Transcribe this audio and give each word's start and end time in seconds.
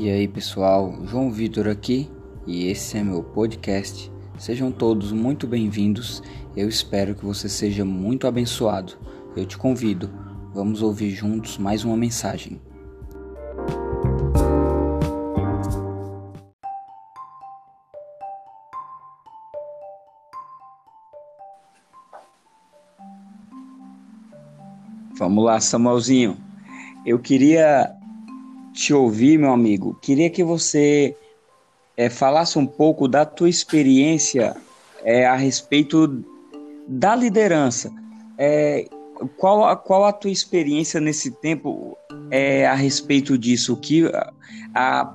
E 0.00 0.08
aí 0.08 0.28
pessoal, 0.28 0.96
João 1.06 1.28
Vitor 1.28 1.66
aqui 1.66 2.08
e 2.46 2.68
esse 2.68 2.96
é 2.96 3.02
meu 3.02 3.20
podcast. 3.20 4.12
Sejam 4.38 4.70
todos 4.70 5.10
muito 5.10 5.44
bem-vindos. 5.44 6.22
Eu 6.56 6.68
espero 6.68 7.16
que 7.16 7.24
você 7.24 7.48
seja 7.48 7.84
muito 7.84 8.24
abençoado. 8.24 8.92
Eu 9.36 9.44
te 9.44 9.58
convido, 9.58 10.08
vamos 10.54 10.82
ouvir 10.82 11.10
juntos 11.10 11.58
mais 11.58 11.82
uma 11.82 11.96
mensagem. 11.96 12.60
Vamos 25.18 25.44
lá, 25.44 25.60
Samuelzinho. 25.60 26.36
Eu 27.04 27.18
queria 27.18 27.97
te 28.72 28.94
ouvir, 28.94 29.38
meu 29.38 29.52
amigo. 29.52 29.98
Queria 30.00 30.30
que 30.30 30.42
você 30.42 31.16
é, 31.96 32.08
falasse 32.08 32.58
um 32.58 32.66
pouco 32.66 33.08
da 33.08 33.24
tua 33.24 33.48
experiência 33.48 34.56
é, 35.02 35.26
a 35.26 35.34
respeito 35.34 36.24
da 36.86 37.14
liderança. 37.14 37.90
É, 38.38 38.86
qual, 39.36 39.76
qual 39.78 40.04
a 40.04 40.12
tua 40.12 40.30
experiência 40.30 41.00
nesse 41.00 41.30
tempo 41.30 41.96
é, 42.30 42.66
a 42.66 42.74
respeito 42.74 43.36
disso? 43.36 43.76
Que 43.76 44.04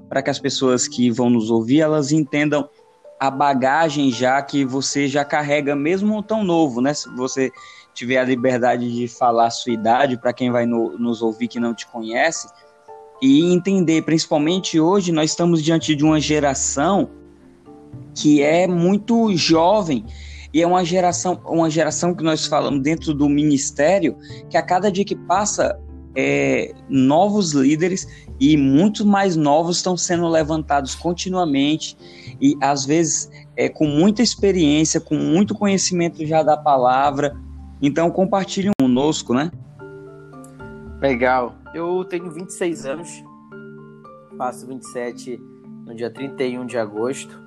para 0.10 0.22
que 0.22 0.30
as 0.30 0.40
pessoas 0.40 0.88
que 0.88 1.10
vão 1.10 1.30
nos 1.30 1.50
ouvir 1.50 1.80
elas 1.80 2.12
entendam 2.12 2.68
a 3.20 3.32
bagagem 3.32 4.12
já 4.12 4.42
que 4.42 4.66
você 4.66 5.08
já 5.08 5.24
carrega, 5.24 5.74
mesmo 5.74 6.22
tão 6.22 6.44
novo, 6.44 6.82
né? 6.82 6.94
Se 6.94 7.08
você 7.16 7.50
tiver 7.94 8.18
a 8.18 8.26
liberdade 8.26 8.92
de 8.94 9.08
falar 9.08 9.48
a 9.48 9.52
sua 9.52 9.72
idade 9.72 10.18
para 10.18 10.34
quem 10.34 10.52
vai 10.52 10.66
no, 10.66 10.98
nos 10.98 11.22
ouvir 11.22 11.48
que 11.48 11.60
não 11.60 11.74
te 11.74 11.88
conhece 11.88 12.48
e 13.22 13.54
entender, 13.54 14.02
principalmente 14.04 14.80
hoje, 14.80 15.12
nós 15.12 15.32
estamos 15.32 15.64
diante 15.64 15.96
de 15.96 16.04
uma 16.04 16.20
geração 16.20 17.10
que 18.16 18.42
é 18.42 18.68
muito 18.68 19.36
jovem 19.36 20.06
e 20.54 20.62
é 20.62 20.68
uma 20.68 20.86
geração, 20.86 21.42
uma 21.46 21.70
geração 21.70 22.14
que 22.14 22.24
nós 22.24 22.46
falamos 22.46 22.82
dentro 22.82 23.14
do 23.14 23.28
ministério 23.28 24.16
que 24.50 24.58
a 24.58 24.62
cada 24.62 24.92
dia 24.92 25.04
que 25.04 25.16
passa 25.16 25.80
é, 26.16 26.74
novos 26.88 27.54
líderes 27.54 28.08
e 28.40 28.56
muito 28.56 29.06
mais 29.06 29.36
novos 29.36 29.78
estão 29.78 29.98
sendo 29.98 30.28
levantados 30.28 30.94
continuamente 30.94 31.98
e 32.40 32.56
às 32.62 32.86
vezes 32.86 33.32
é, 33.56 33.68
com 33.68 33.88
muita 33.88 34.22
experiência, 34.22 35.00
com 35.00 35.16
muito 35.16 35.56
conhecimento 35.56 36.26
já 36.26 36.44
da 36.44 36.58
palavra. 36.58 37.36
Então 37.82 38.12
compartilhe 38.12 38.70
conosco, 38.80 39.34
né? 39.34 39.52
Legal. 41.02 41.56
Eu 41.74 42.06
tenho 42.06 42.32
26 42.32 42.86
anos, 42.86 43.24
faço 44.38 44.68
27 44.68 45.38
no 45.86 45.96
dia 45.96 46.10
31 46.10 46.66
de 46.66 46.78
agosto. 46.78 47.42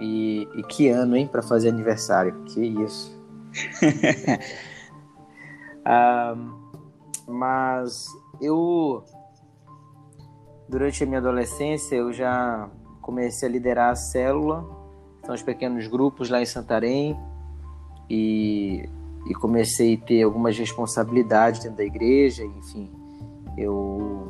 E, 0.00 0.48
e 0.56 0.62
que 0.64 0.88
ano, 0.88 1.16
hein, 1.16 1.26
para 1.26 1.42
fazer 1.42 1.68
aniversário? 1.68 2.42
Que 2.44 2.60
isso. 2.60 3.14
mas 7.28 8.06
eu, 8.40 9.04
durante 10.68 11.04
a 11.04 11.06
minha 11.06 11.20
adolescência, 11.20 11.94
eu 11.94 12.12
já 12.12 12.68
comecei 13.00 13.48
a 13.48 13.52
liderar 13.52 13.92
a 13.92 13.94
célula, 13.94 14.66
são 15.24 15.34
os 15.34 15.42
pequenos 15.42 15.86
grupos 15.86 16.28
lá 16.28 16.42
em 16.42 16.46
Santarém, 16.46 17.16
e 18.10 18.88
e 19.26 19.34
comecei 19.34 19.94
a 19.94 20.06
ter 20.06 20.22
algumas 20.22 20.58
responsabilidades 20.58 21.60
dentro 21.60 21.78
da 21.78 21.84
igreja, 21.84 22.44
enfim. 22.44 22.90
Eu, 23.56 24.28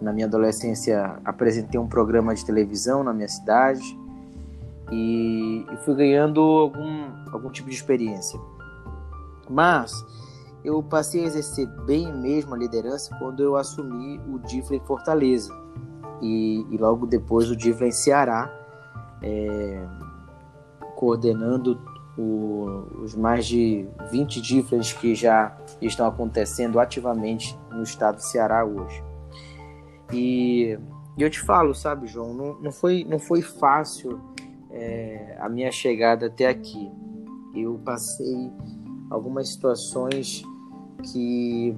na 0.00 0.12
minha 0.12 0.26
adolescência, 0.26 1.20
apresentei 1.24 1.78
um 1.78 1.86
programa 1.86 2.34
de 2.34 2.44
televisão 2.44 3.02
na 3.02 3.12
minha 3.12 3.28
cidade 3.28 3.98
e, 4.90 5.66
e 5.70 5.76
fui 5.84 5.94
ganhando 5.94 6.40
algum, 6.40 7.08
algum 7.32 7.50
tipo 7.50 7.68
de 7.68 7.74
experiência. 7.74 8.38
Mas 9.48 9.92
eu 10.64 10.82
passei 10.82 11.24
a 11.24 11.26
exercer 11.26 11.66
bem 11.84 12.12
mesmo 12.12 12.54
a 12.54 12.58
liderança 12.58 13.14
quando 13.18 13.42
eu 13.42 13.56
assumi 13.56 14.20
o 14.28 14.38
DIFLA 14.38 14.76
em 14.76 14.80
Fortaleza 14.80 15.54
e, 16.20 16.66
e 16.70 16.76
logo 16.76 17.06
depois 17.06 17.50
o 17.50 17.56
DIFLA 17.56 17.88
em 17.88 17.92
Ceará, 17.92 18.52
é, 19.22 19.86
coordenando 20.96 21.80
o, 22.16 23.02
os 23.02 23.14
mais 23.14 23.46
de 23.46 23.86
20 24.10 24.40
differents 24.40 24.92
que 24.92 25.14
já 25.14 25.56
estão 25.80 26.06
acontecendo 26.06 26.80
ativamente 26.80 27.56
no 27.78 27.84
estado 27.84 28.16
do 28.16 28.22
Ceará 28.22 28.64
hoje. 28.64 29.02
E, 30.12 30.78
e 31.16 31.22
eu 31.22 31.30
te 31.30 31.40
falo, 31.40 31.74
sabe, 31.74 32.06
João, 32.06 32.34
não, 32.34 32.60
não, 32.60 32.72
foi, 32.72 33.04
não 33.04 33.18
foi 33.18 33.40
fácil 33.40 34.20
é, 34.70 35.36
a 35.40 35.48
minha 35.48 35.70
chegada 35.70 36.26
até 36.26 36.46
aqui. 36.46 36.90
Eu 37.54 37.80
passei 37.84 38.52
algumas 39.10 39.48
situações 39.48 40.42
que 41.12 41.74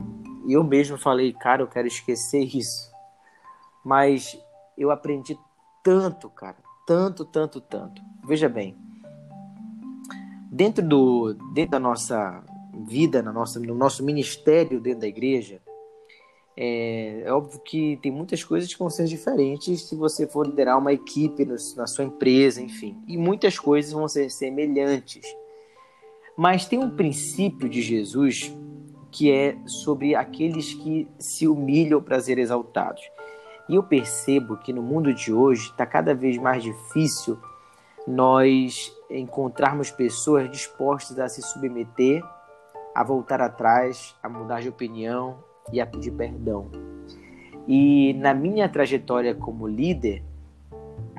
eu 0.48 0.64
mesmo 0.64 0.98
falei, 0.98 1.32
cara, 1.32 1.62
eu 1.62 1.68
quero 1.68 1.86
esquecer 1.86 2.44
isso. 2.56 2.90
Mas 3.84 4.38
eu 4.76 4.90
aprendi 4.90 5.38
tanto, 5.82 6.28
cara, 6.30 6.56
tanto, 6.86 7.24
tanto, 7.24 7.60
tanto. 7.60 8.02
Veja 8.26 8.48
bem, 8.48 8.76
dentro 10.50 10.86
do 10.86 11.34
dentro 11.54 11.72
da 11.72 11.78
nossa 11.78 12.42
vida, 12.86 13.22
na 13.22 13.32
nossa, 13.32 13.58
no 13.58 13.74
nosso 13.74 14.04
ministério 14.04 14.80
dentro 14.80 15.00
da 15.00 15.06
igreja, 15.06 15.60
é, 16.62 17.22
é, 17.24 17.32
óbvio 17.32 17.58
que 17.60 17.98
tem 18.02 18.12
muitas 18.12 18.44
coisas 18.44 18.70
que 18.70 18.78
vão 18.78 18.90
ser 18.90 19.06
diferentes 19.06 19.88
se 19.88 19.96
você 19.96 20.26
for 20.26 20.46
liderar 20.46 20.76
uma 20.76 20.92
equipe 20.92 21.42
no, 21.42 21.54
na 21.74 21.86
sua 21.86 22.04
empresa, 22.04 22.60
enfim. 22.60 23.02
E 23.08 23.16
muitas 23.16 23.58
coisas 23.58 23.92
vão 23.92 24.06
ser 24.06 24.28
semelhantes. 24.30 25.24
Mas 26.36 26.66
tem 26.66 26.78
um 26.78 26.90
princípio 26.90 27.66
de 27.66 27.80
Jesus 27.80 28.54
que 29.10 29.32
é 29.32 29.56
sobre 29.64 30.14
aqueles 30.14 30.74
que 30.74 31.08
se 31.18 31.48
humilham 31.48 32.02
para 32.02 32.20
ser 32.20 32.38
exaltados. 32.38 33.00
E 33.66 33.74
eu 33.74 33.82
percebo 33.82 34.58
que 34.58 34.70
no 34.70 34.82
mundo 34.82 35.14
de 35.14 35.32
hoje 35.32 35.70
está 35.70 35.86
cada 35.86 36.14
vez 36.14 36.36
mais 36.36 36.62
difícil 36.62 37.38
nós 38.06 38.94
encontrarmos 39.08 39.90
pessoas 39.90 40.50
dispostas 40.50 41.18
a 41.18 41.26
se 41.26 41.40
submeter, 41.40 42.22
a 42.94 43.02
voltar 43.02 43.40
atrás, 43.40 44.14
a 44.22 44.28
mudar 44.28 44.60
de 44.60 44.68
opinião 44.68 45.48
e 45.72 45.80
a 45.80 45.86
pedir 45.86 46.12
perdão. 46.12 46.70
E 47.66 48.14
na 48.14 48.34
minha 48.34 48.68
trajetória 48.68 49.34
como 49.34 49.66
líder, 49.66 50.22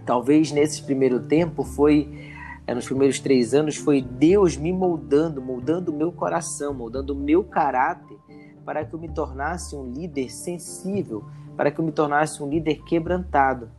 talvez 0.06 0.52
nesse 0.52 0.84
primeiro 0.84 1.20
tempo 1.22 1.64
foi, 1.64 2.34
eh, 2.68 2.74
nos 2.74 2.86
primeiros 2.86 3.20
três 3.20 3.54
anos, 3.54 3.78
foi 3.78 4.02
Deus 4.02 4.58
me 4.58 4.74
moldando, 4.74 5.42
moldando 5.42 5.92
o 5.92 5.96
meu 5.96 6.12
coração, 6.12 6.74
moldando 6.74 7.14
o 7.14 7.16
meu 7.16 7.44
caráter, 7.44 8.18
para 8.66 8.86
que 8.86 8.94
eu 8.94 9.00
me 9.00 9.10
tornasse 9.10 9.76
um 9.76 9.90
líder 9.92 10.30
sensível, 10.30 11.24
para 11.56 11.72
que 11.72 11.80
eu 11.80 11.86
me 11.86 11.92
tornasse 11.92 12.42
um 12.42 12.50
líder 12.50 12.84
quebrantado. 12.84 13.70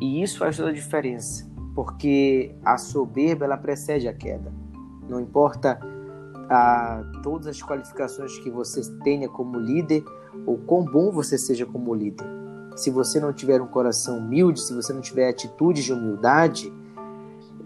E 0.00 0.22
isso 0.22 0.38
faz 0.38 0.56
toda 0.56 0.70
a 0.70 0.72
diferença 0.72 1.50
porque 1.74 2.54
a 2.64 2.76
soberba 2.76 3.44
ela 3.44 3.56
precede 3.56 4.08
a 4.08 4.12
queda. 4.12 4.52
Não 5.08 5.20
importa 5.20 5.80
a, 6.50 7.04
todas 7.22 7.46
as 7.46 7.62
qualificações 7.62 8.36
que 8.40 8.50
você 8.50 8.82
tenha 9.04 9.28
como 9.28 9.56
líder 9.56 10.04
ou 10.44 10.58
quão 10.58 10.84
bom 10.84 11.12
você 11.12 11.38
seja 11.38 11.64
como 11.64 11.94
líder. 11.94 12.26
Se 12.74 12.90
você 12.90 13.20
não 13.20 13.32
tiver 13.32 13.62
um 13.62 13.68
coração 13.68 14.18
humilde, 14.18 14.60
se 14.60 14.74
você 14.74 14.92
não 14.92 15.00
tiver 15.00 15.28
atitudes 15.28 15.84
de 15.84 15.92
humildade, 15.92 16.72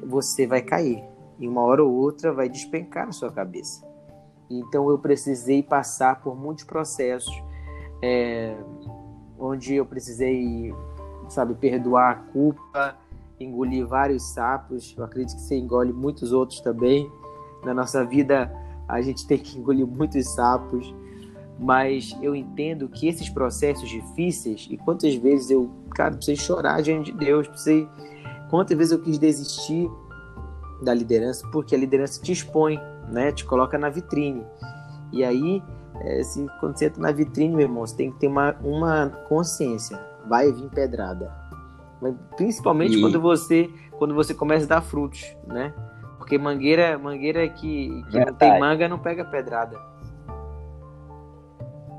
você 0.04 0.46
vai 0.46 0.60
cair. 0.60 1.02
E 1.38 1.48
uma 1.48 1.62
hora 1.62 1.82
ou 1.82 1.92
outra 1.92 2.32
vai 2.32 2.48
despencar 2.48 3.06
na 3.06 3.12
sua 3.12 3.32
cabeça. 3.32 3.84
Então 4.50 4.90
eu 4.90 4.98
precisei 4.98 5.62
passar 5.62 6.20
por 6.20 6.36
muitos 6.36 6.64
processos 6.64 7.34
é, 8.02 8.54
onde 9.38 9.74
eu 9.74 9.86
precisei, 9.86 10.74
sabe, 11.28 11.54
perdoar 11.54 12.10
a 12.10 12.14
culpa, 12.32 12.96
engolir 13.40 13.86
vários 13.86 14.34
sapos. 14.34 14.94
Eu 14.96 15.04
acredito 15.04 15.36
que 15.36 15.42
você 15.42 15.56
engole 15.56 15.92
muitos 15.92 16.32
outros 16.32 16.60
também. 16.60 17.10
Na 17.64 17.72
nossa 17.72 18.04
vida, 18.04 18.52
a 18.88 19.00
gente 19.00 19.26
tem 19.26 19.38
que 19.38 19.58
engolir 19.58 19.86
muitos 19.86 20.34
sapos. 20.34 20.94
Mas 21.58 22.16
eu 22.20 22.34
entendo 22.34 22.88
que 22.88 23.06
esses 23.06 23.28
processos 23.28 23.88
difíceis, 23.88 24.66
e 24.68 24.76
quantas 24.76 25.14
vezes 25.14 25.50
eu, 25.50 25.70
cara, 25.94 26.16
precisei 26.16 26.36
chorar 26.36 26.82
diante 26.82 27.12
de 27.12 27.18
Deus, 27.18 27.46
precisei. 27.46 27.88
Quantas 28.50 28.76
vezes 28.76 28.92
eu 28.92 29.00
quis 29.00 29.18
desistir 29.18 29.88
da 30.82 30.92
liderança, 30.92 31.46
porque 31.52 31.74
a 31.74 31.78
liderança 31.78 32.20
te 32.20 32.32
expõe, 32.32 32.80
né? 33.08 33.30
Te 33.30 33.44
coloca 33.44 33.78
na 33.78 33.88
vitrine. 33.88 34.44
E 35.12 35.22
aí, 35.22 35.62
é, 36.00 36.22
se, 36.24 36.44
quando 36.58 36.76
você 36.76 36.86
entra 36.86 37.00
na 37.00 37.12
vitrine, 37.12 37.54
meu 37.54 37.66
irmão, 37.66 37.86
você 37.86 37.96
tem 37.96 38.10
que 38.10 38.18
ter 38.18 38.26
uma, 38.26 38.56
uma 38.62 39.08
consciência. 39.28 39.98
Vai 40.26 40.50
vir 40.50 40.68
pedrada 40.70 41.44
Principalmente 42.36 42.96
e... 42.96 43.00
quando 43.00 43.20
você 43.20 43.70
quando 43.92 44.14
você 44.14 44.34
começa 44.34 44.64
a 44.64 44.68
dar 44.68 44.80
frutos, 44.80 45.36
né? 45.46 45.72
Porque 46.24 46.38
mangueira, 46.38 46.98
mangueira 46.98 47.46
que, 47.50 48.02
que 48.10 48.18
não 48.18 48.32
tem 48.32 48.58
manga 48.58 48.88
não 48.88 48.98
pega 48.98 49.26
pedrada. 49.26 49.78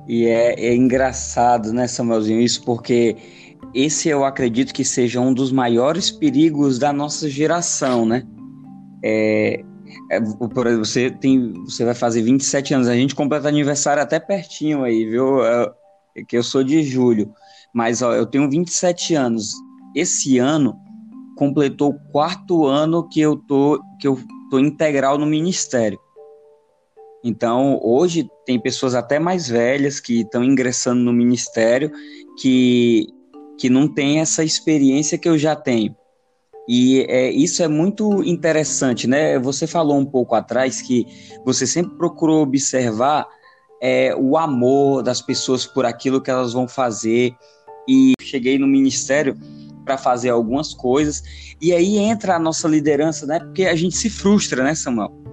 E 0.08 0.26
é, 0.26 0.60
é 0.60 0.76
engraçado, 0.76 1.72
né, 1.72 1.88
Samuelzinho, 1.88 2.42
isso 2.42 2.66
porque 2.66 3.18
esse 3.72 4.10
eu 4.10 4.26
acredito 4.26 4.74
que 4.74 4.84
seja 4.84 5.22
um 5.22 5.32
dos 5.32 5.52
maiores 5.52 6.10
perigos 6.10 6.80
da 6.80 6.92
nossa 6.92 7.30
geração, 7.30 8.04
né? 8.04 8.24
É, 9.04 9.64
é, 10.10 10.20
por 10.20 10.66
exemplo, 10.66 10.86
você 10.86 11.12
tem, 11.12 11.54
você 11.64 11.86
vai 11.86 11.94
fazer 11.94 12.24
27 12.24 12.74
anos, 12.74 12.88
a 12.88 12.96
gente 12.96 13.14
completa 13.14 13.48
aniversário 13.48 14.02
até 14.02 14.20
pertinho 14.20 14.84
aí, 14.84 15.06
viu? 15.06 15.46
É, 15.46 15.72
que 16.28 16.36
eu 16.36 16.42
sou 16.42 16.64
de 16.64 16.82
julho, 16.82 17.32
mas 17.72 18.02
ó, 18.02 18.12
eu 18.12 18.26
tenho 18.26 18.50
27 18.50 19.14
anos. 19.14 19.54
Esse 19.96 20.40
ano 20.40 20.76
completou 21.36 21.90
o 21.90 22.12
quarto 22.12 22.66
ano 22.66 23.08
que 23.08 23.20
eu 23.20 23.36
tô 23.36 23.82
que 24.00 24.08
eu 24.08 24.20
tô 24.50 24.60
integral 24.60 25.18
no 25.18 25.26
ministério. 25.26 26.00
Então, 27.24 27.80
hoje 27.82 28.30
tem 28.46 28.60
pessoas 28.60 28.94
até 28.94 29.18
mais 29.18 29.48
velhas 29.48 30.00
que 30.00 30.22
estão 30.22 30.44
ingressando 30.44 31.02
no 31.02 31.12
ministério 31.12 31.92
que, 32.40 33.08
que 33.58 33.68
não 33.68 33.88
têm 33.88 34.20
essa 34.20 34.44
experiência 34.44 35.18
que 35.18 35.28
eu 35.28 35.36
já 35.36 35.56
tenho. 35.56 35.96
E 36.68 37.02
é, 37.10 37.32
isso 37.32 37.64
é 37.64 37.68
muito 37.68 38.24
interessante, 38.24 39.08
né? 39.08 39.40
Você 39.40 39.66
falou 39.66 39.98
um 39.98 40.06
pouco 40.06 40.36
atrás 40.36 40.84
que 40.84 41.06
você 41.44 41.66
sempre 41.66 41.98
procurou 41.98 42.44
observar 42.44 43.28
é, 43.82 44.16
o 44.16 44.38
amor 44.38 45.02
das 45.02 45.20
pessoas 45.20 45.66
por 45.66 45.84
aquilo 45.84 46.22
que 46.22 46.30
elas 46.30 46.54
vão 46.54 46.68
fazer. 46.68 47.34
E 47.88 48.14
cheguei 48.22 48.58
no 48.58 48.68
ministério 48.68 49.36
para 49.86 49.98
fazer 49.98 50.30
algumas 50.30 50.74
coisas. 50.74 51.24
E 51.62 51.72
aí 51.72 51.98
entra 51.98 52.36
a 52.36 52.40
nossa 52.40 52.68
liderança, 52.68 53.26
né? 53.26 53.40
Porque 53.40 53.66
a 53.66 53.76
gente 53.76 53.96
se 53.96 54.10
frustra, 54.10 54.64
né, 54.64 54.76
Samuel? 54.76 55.26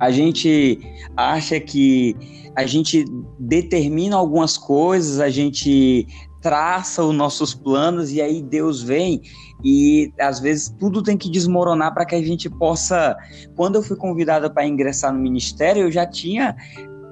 a 0.00 0.10
gente 0.10 0.80
acha 1.14 1.60
que 1.60 2.16
a 2.56 2.64
gente 2.64 3.04
determina 3.38 4.16
algumas 4.16 4.56
coisas, 4.56 5.20
a 5.20 5.28
gente 5.28 6.06
traça 6.40 7.04
os 7.04 7.14
nossos 7.14 7.52
planos 7.52 8.10
e 8.10 8.20
aí 8.20 8.42
Deus 8.42 8.82
vem 8.82 9.20
e 9.62 10.10
às 10.18 10.40
vezes 10.40 10.74
tudo 10.80 11.02
tem 11.02 11.18
que 11.18 11.30
desmoronar 11.30 11.92
para 11.92 12.06
que 12.06 12.14
a 12.14 12.22
gente 12.22 12.48
possa. 12.48 13.14
Quando 13.54 13.74
eu 13.74 13.82
fui 13.82 13.94
convidada 13.94 14.48
para 14.48 14.66
ingressar 14.66 15.12
no 15.12 15.20
ministério, 15.20 15.82
eu 15.82 15.92
já 15.92 16.06
tinha 16.06 16.56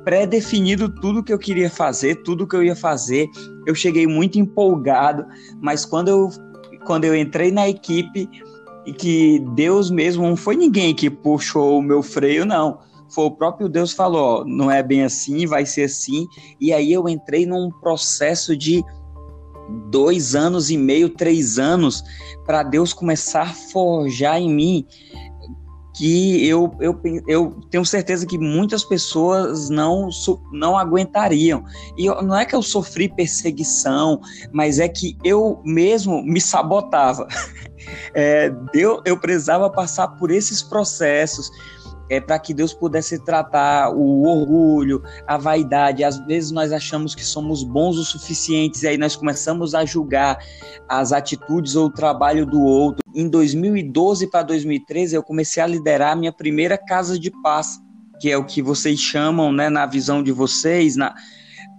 pré-definido 0.03 0.89
tudo 0.89 1.23
que 1.23 1.33
eu 1.33 1.39
queria 1.39 1.69
fazer, 1.69 2.23
tudo 2.23 2.47
que 2.47 2.57
eu 2.57 2.65
ia 2.65 2.75
fazer. 2.75 3.29
Eu 3.67 3.75
cheguei 3.75 4.07
muito 4.07 4.39
empolgado, 4.39 5.27
mas 5.61 5.85
quando 5.85 6.09
eu 6.09 6.31
quando 6.89 7.05
eu 7.05 7.15
entrei 7.15 7.53
na 7.53 7.69
equipe, 7.69 8.27
e 8.87 8.95
que 8.95 9.45
Deus 9.55 9.91
mesmo 9.91 10.27
não 10.27 10.35
foi 10.35 10.57
ninguém 10.57 10.95
que 10.95 11.11
puxou 11.11 11.79
o 11.79 11.83
meu 11.83 12.03
freio, 12.03 12.47
não. 12.47 12.79
Foi 13.11 13.27
o 13.27 13.31
próprio 13.31 13.69
Deus 13.69 13.93
falou, 13.93 14.41
ó, 14.41 14.45
não 14.47 14.71
é 14.71 14.83
bem 14.83 15.05
assim, 15.05 15.47
vai 15.47 15.67
ser 15.67 15.83
assim. 15.83 16.27
E 16.59 16.73
aí 16.73 16.91
eu 16.91 17.07
entrei 17.07 17.45
num 17.45 17.71
processo 17.71 18.57
de 18.57 18.83
dois 19.91 20.35
anos 20.35 20.71
e 20.71 20.79
meio, 20.79 21.11
três 21.11 21.59
anos, 21.59 22.03
para 22.47 22.63
Deus 22.63 22.95
começar 22.95 23.43
a 23.43 23.55
forjar 23.55 24.41
em 24.41 24.51
mim 24.51 24.87
que 25.99 26.47
eu, 26.47 26.73
eu, 26.81 27.01
eu 27.27 27.51
tenho 27.71 27.85
certeza 27.85 28.25
que 28.25 28.39
muitas 28.39 28.85
pessoas 28.85 29.69
não, 29.69 30.09
não 30.53 30.79
aguentariam. 30.79 31.65
E 31.97 32.07
eu, 32.07 32.23
não 32.23 32.39
é 32.39 32.47
que 32.47 32.55
eu 32.55 32.63
sofri 32.63 33.09
perseguição, 33.09 34.21
mas 34.53 34.79
é 34.79 34.89
que 34.89 35.19
eu 35.25 35.61
mesmo 35.65 36.23
me 36.23 36.41
sabotava. 36.41 37.27
É, 38.13 38.53
eu, 38.75 39.01
eu 39.07 39.19
precisava 39.19 39.71
passar 39.71 40.09
por 40.09 40.31
esses 40.31 40.63
processos 40.63 41.51
é, 42.09 42.21
para 42.21 42.39
que 42.39 42.55
Deus 42.55 42.73
pudesse 42.73 43.23
tratar 43.25 43.91
o 43.91 44.23
orgulho, 44.27 45.03
a 45.27 45.37
vaidade. 45.37 46.05
Às 46.05 46.19
vezes 46.27 46.51
nós 46.51 46.73
achamos 46.73 47.15
que 47.15 47.25
somos 47.25 47.63
bons 47.63 47.99
o 47.99 48.05
suficientes 48.05 48.83
e 48.83 48.89
aí 48.89 48.99
nós 48.99 49.15
começamos 49.17 49.75
a 49.75 49.85
julgar 49.85 50.39
as 50.89 51.13
atitudes 51.13 51.77
ou 51.77 51.87
o 51.87 51.93
trabalho 51.93 52.47
do 52.47 52.61
outro. 52.63 53.03
Em 53.15 53.29
2012 53.29 54.29
para 54.29 54.43
2013 54.43 55.17
eu 55.17 55.23
comecei 55.23 55.63
a 55.63 55.67
liderar 55.67 56.13
a 56.13 56.17
minha 56.17 56.33
primeira 56.33 56.79
casa 56.79 57.19
de 57.19 57.31
paz, 57.43 57.79
que 58.21 58.31
é 58.31 58.37
o 58.37 58.45
que 58.45 58.63
vocês 58.63 58.99
chamam, 58.99 59.53
né, 59.53 59.69
na 59.69 59.87
visão 59.87 60.23
de 60.23 60.33
vocês, 60.33 60.97
na, 60.97 61.15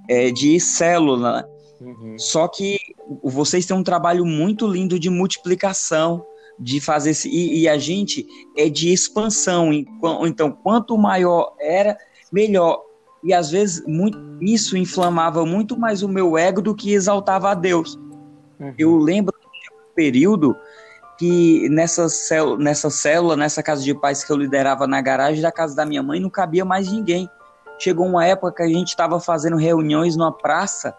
é, 0.10 0.32
de 0.32 0.60
célula. 0.60 1.48
Uhum. 1.82 2.18
Só 2.18 2.48
que 2.48 2.78
vocês 3.24 3.66
têm 3.66 3.76
um 3.76 3.84
trabalho 3.84 4.26
muito 4.26 4.68
lindo 4.68 5.00
de 5.00 5.10
multiplicação, 5.10 6.24
de 6.60 6.82
fazer 6.82 7.12
esse, 7.12 7.30
e, 7.30 7.62
e, 7.62 7.70
a 7.70 7.78
gente 7.78 8.28
é 8.58 8.68
de 8.68 8.92
expansão. 8.92 9.72
Então, 10.26 10.52
quanto 10.52 10.98
maior 10.98 11.56
era, 11.60 11.98
melhor. 12.32 12.82
E 13.24 13.34
às 13.34 13.50
vezes 13.50 13.84
muito, 13.88 14.18
isso 14.42 14.78
inflamava 14.78 15.46
muito 15.46 15.78
mais 15.78 16.04
o 16.04 16.08
meu 16.08 16.38
ego 16.38 16.62
do 16.62 16.76
que 16.76 16.94
exaltava 16.94 17.52
a 17.52 17.54
Deus. 17.54 17.96
Uhum. 18.60 18.74
Eu 18.78 18.98
lembro 18.98 19.34
um 19.36 19.94
período 19.94 20.56
que 21.18 21.68
nessa 21.70 22.08
célula, 22.08 22.58
nessa 22.58 22.90
célula, 22.90 23.36
nessa 23.36 23.62
casa 23.62 23.84
de 23.84 23.94
paz 23.94 24.24
que 24.24 24.32
eu 24.32 24.38
liderava 24.38 24.88
na 24.88 25.02
garagem 25.02 25.42
da 25.42 25.52
casa 25.52 25.76
da 25.76 25.86
minha 25.86 26.02
mãe, 26.02 26.20
não 26.20 26.30
cabia 26.30 26.64
mais 26.64 26.90
ninguém. 26.90 27.30
Chegou 27.78 28.06
uma 28.06 28.26
época 28.26 28.54
que 28.54 28.64
a 28.64 28.68
gente 28.68 28.90
estava 28.90 29.20
fazendo 29.20 29.58
reuniões 29.58 30.16
numa 30.16 30.32
praça 30.32 30.96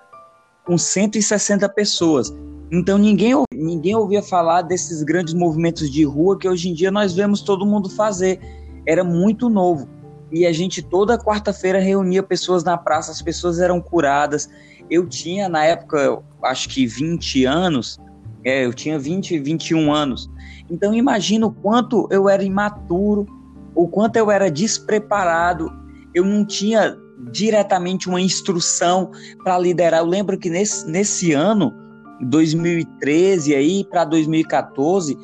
com 0.65 0.77
160 0.77 1.69
pessoas. 1.71 2.33
Então 2.71 2.97
ninguém, 2.97 3.35
ninguém 3.53 3.97
ouvia 3.97 4.23
falar 4.23 4.63
desses 4.63 5.03
grandes 5.03 5.35
movimentos 5.35 5.91
de 5.91 6.05
rua 6.05 6.39
que 6.39 6.49
hoje 6.49 6.69
em 6.69 6.75
dia 6.75 6.91
nós 6.91 7.13
vemos 7.13 7.43
todo 7.43 7.67
mundo 7.67 7.91
fazer. 7.91 8.39
Era 8.87 9.03
muito 9.03 9.49
novo. 9.49 9.89
E 10.31 10.47
a 10.47 10.53
gente 10.53 10.81
toda 10.81 11.19
quarta-feira 11.19 11.81
reunia 11.81 12.23
pessoas 12.23 12.63
na 12.63 12.77
praça, 12.77 13.11
as 13.11 13.21
pessoas 13.21 13.59
eram 13.59 13.81
curadas. 13.81 14.49
Eu 14.89 15.09
tinha 15.09 15.49
na 15.49 15.65
época, 15.65 16.23
acho 16.45 16.69
que 16.69 16.87
20 16.87 17.45
anos, 17.45 17.99
é, 18.45 18.65
eu 18.65 18.73
tinha 18.73 18.99
20, 18.99 19.39
21 19.41 19.93
anos. 19.93 20.31
Então 20.71 20.95
imagina 20.95 21.47
o 21.47 21.53
quanto 21.53 22.07
eu 22.11 22.29
era 22.29 22.45
imaturo, 22.45 23.27
o 23.75 23.89
quanto 23.89 24.17
eu 24.17 24.31
era 24.31 24.49
despreparado. 24.49 25.73
Eu 26.15 26.25
não 26.25 26.45
tinha 26.45 26.97
diretamente 27.33 28.09
uma 28.09 28.21
instrução 28.21 29.11
para 29.43 29.59
liderar. 29.59 30.01
Eu 30.01 30.07
lembro 30.07 30.39
que 30.39 30.49
nesse, 30.49 30.89
nesse 30.89 31.33
ano 31.33 31.75
2013 32.23 33.55
aí 33.55 33.85
para 33.85 34.05
2014, 34.05 35.17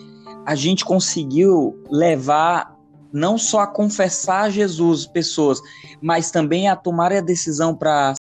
a 0.45 0.55
gente 0.55 0.85
conseguiu 0.85 1.83
levar 1.91 2.77
não 3.13 3.39
só 3.39 3.61
a 3.61 3.67
confessar 3.67 4.45
a 4.45 4.51
Jesus 4.51 5.07
pessoas, 5.07 5.61
mas 6.03 6.31
também 6.31 6.69
a 6.69 6.77
tomar 6.77 7.13
a 7.13 7.21
decisão 7.21 7.75
para 7.75 8.15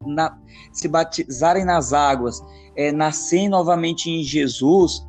se 0.72 0.88
batizarem 0.88 1.66
nas 1.66 1.94
águas, 1.94 2.42
é, 2.76 2.92
nascer 2.92 3.50
novamente 3.50 4.10
em 4.10 4.24
Jesus, 4.24 5.06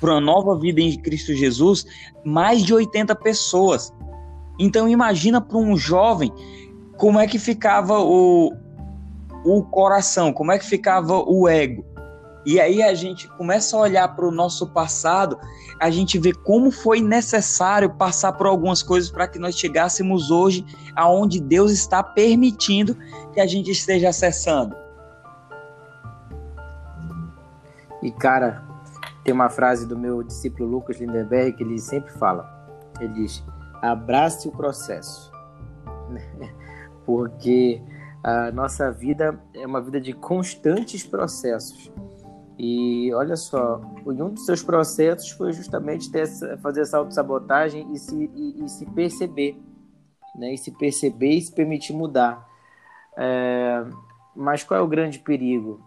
para 0.00 0.12
uma 0.12 0.20
nova 0.20 0.58
vida 0.58 0.80
em 0.80 0.96
Cristo 1.00 1.34
Jesus, 1.34 1.84
mais 2.24 2.62
de 2.62 2.72
80 2.72 3.14
pessoas. 3.16 3.92
Então 4.58 4.88
imagina 4.88 5.40
para 5.40 5.58
um 5.58 5.76
jovem 5.76 6.32
como 6.96 7.18
é 7.18 7.26
que 7.26 7.38
ficava 7.38 8.00
o, 8.00 8.52
o 9.44 9.62
coração, 9.64 10.32
como 10.32 10.52
é 10.52 10.58
que 10.58 10.64
ficava 10.66 11.18
o 11.18 11.48
ego. 11.48 11.84
E 12.46 12.60
aí 12.60 12.80
a 12.80 12.94
gente 12.94 13.28
começa 13.30 13.76
a 13.76 13.80
olhar 13.80 14.14
para 14.14 14.24
o 14.24 14.30
nosso 14.30 14.68
passado, 14.68 15.36
a 15.80 15.90
gente 15.90 16.16
vê 16.16 16.32
como 16.32 16.70
foi 16.70 17.00
necessário 17.00 17.90
passar 17.90 18.34
por 18.34 18.46
algumas 18.46 18.84
coisas 18.84 19.10
para 19.10 19.26
que 19.26 19.36
nós 19.36 19.58
chegássemos 19.58 20.30
hoje 20.30 20.64
aonde 20.94 21.40
Deus 21.40 21.72
está 21.72 22.04
permitindo 22.04 22.96
que 23.32 23.40
a 23.40 23.46
gente 23.48 23.72
esteja 23.72 24.10
acessando. 24.10 24.76
E 28.00 28.12
cara, 28.12 28.62
tem 29.24 29.34
uma 29.34 29.48
frase 29.48 29.84
do 29.84 29.98
meu 29.98 30.22
discípulo 30.22 30.70
Lucas 30.70 31.00
Lindenberg 31.00 31.54
que 31.54 31.64
ele 31.64 31.80
sempre 31.80 32.12
fala. 32.12 32.48
Ele 33.00 33.12
diz: 33.14 33.42
"Abrace 33.82 34.46
o 34.46 34.52
processo". 34.52 35.32
Porque 37.04 37.82
a 38.22 38.52
nossa 38.52 38.92
vida 38.92 39.36
é 39.52 39.66
uma 39.66 39.80
vida 39.80 40.00
de 40.00 40.12
constantes 40.12 41.04
processos. 41.04 41.92
E 42.58 43.12
olha 43.12 43.36
só, 43.36 43.80
um 44.06 44.30
dos 44.30 44.46
seus 44.46 44.62
processos 44.62 45.30
foi 45.30 45.52
justamente 45.52 46.10
ter, 46.10 46.26
fazer 46.58 46.80
essa 46.80 46.96
autossabotagem 46.96 47.92
e 47.92 47.98
se, 47.98 48.30
e, 48.34 48.64
e 48.64 48.68
se 48.68 48.86
perceber, 48.86 49.60
né? 50.34 50.54
E 50.54 50.58
se 50.58 50.70
perceber 50.70 51.32
e 51.32 51.42
se 51.42 51.52
permitir 51.52 51.92
mudar. 51.92 52.48
É, 53.16 53.84
mas 54.34 54.62
qual 54.64 54.80
é 54.80 54.82
o 54.82 54.88
grande 54.88 55.18
perigo? 55.18 55.80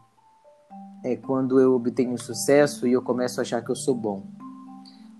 É 1.04 1.16
quando 1.16 1.60
eu 1.60 1.74
obtenho 1.74 2.18
sucesso 2.18 2.88
e 2.88 2.94
eu 2.94 3.02
começo 3.02 3.40
a 3.40 3.42
achar 3.42 3.64
que 3.64 3.72
eu 3.72 3.76
sou 3.76 3.96
bom. 3.96 4.28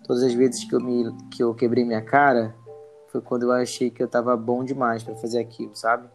Todas 0.06 0.24
as 0.24 0.34
vezes 0.34 0.64
que 0.64 0.76
eu, 0.76 0.80
me, 0.80 1.16
que 1.32 1.42
eu 1.42 1.54
quebrei 1.56 1.84
minha 1.84 2.02
cara, 2.02 2.56
foi 3.08 3.22
quando 3.22 3.44
eu 3.44 3.52
achei 3.52 3.90
que 3.90 4.02
eu 4.02 4.06
estava 4.06 4.36
bom 4.38 4.64
demais 4.64 5.04
para 5.04 5.16
fazer 5.16 5.40
aquilo, 5.40 5.76
sabe? 5.76 6.08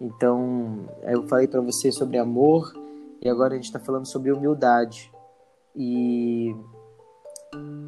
Então, 0.00 0.86
eu 1.02 1.26
falei 1.26 1.46
para 1.46 1.60
você 1.60 1.92
sobre 1.92 2.16
amor, 2.16 2.72
e 3.20 3.28
agora 3.28 3.52
a 3.52 3.56
gente 3.56 3.66
está 3.66 3.78
falando 3.78 4.06
sobre 4.06 4.32
humildade. 4.32 5.12
E, 5.76 6.54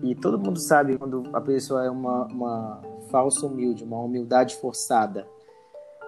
e 0.02 0.14
todo 0.16 0.38
mundo 0.38 0.58
sabe 0.58 0.98
quando 0.98 1.24
a 1.32 1.40
pessoa 1.40 1.84
é 1.84 1.90
uma, 1.90 2.26
uma 2.26 2.82
falsa 3.10 3.46
humilde, 3.46 3.84
uma 3.84 4.00
humildade 4.00 4.56
forçada. 4.56 5.26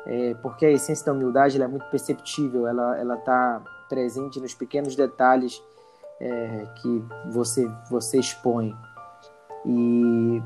É, 0.07 0.35
porque 0.35 0.67
a 0.67 0.71
essência 0.71 1.07
da 1.07 1.13
humildade 1.13 1.61
é 1.61 1.67
muito 1.67 1.87
perceptível, 1.87 2.67
ela 2.67 3.15
está 3.15 3.63
presente 3.89 4.39
nos 4.39 4.55
pequenos 4.55 4.95
detalhes 4.95 5.63
é, 6.21 6.67
que 6.83 7.05
você, 7.33 7.67
você 7.91 8.19
expõe. 8.19 8.75
E, 9.65 10.43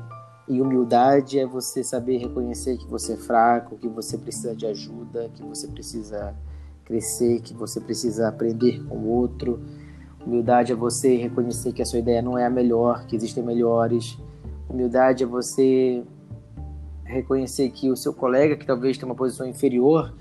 e 0.47 0.61
humildade 0.61 1.37
é 1.37 1.45
você 1.45 1.83
saber 1.83 2.17
reconhecer 2.17 2.77
que 2.77 2.87
você 2.87 3.13
é 3.13 3.17
fraco, 3.17 3.77
que 3.77 3.89
você 3.89 4.17
precisa 4.17 4.55
de 4.55 4.65
ajuda, 4.65 5.29
que 5.35 5.43
você 5.43 5.67
precisa 5.67 6.33
crescer, 6.89 7.39
que 7.41 7.53
você 7.53 7.79
precisa 7.79 8.27
aprender 8.27 8.83
com 8.85 8.95
o 8.95 9.07
outro. 9.09 9.59
Humildade 10.25 10.71
é 10.71 10.75
você 10.75 11.15
reconhecer 11.15 11.71
que 11.71 11.83
a 11.83 11.85
sua 11.85 11.99
ideia 11.99 12.19
não 12.19 12.35
é 12.35 12.47
a 12.47 12.49
melhor, 12.49 13.05
que 13.05 13.15
existem 13.15 13.43
melhores. 13.43 14.17
Humildade 14.67 15.23
é 15.23 15.27
você 15.27 16.03
reconhecer 17.05 17.69
que 17.69 17.91
o 17.91 17.95
seu 17.95 18.11
colega, 18.11 18.55
que 18.55 18.65
talvez 18.65 18.97
tenha 18.97 19.07
uma 19.07 19.15
posição 19.15 19.47
inferior 19.47 20.13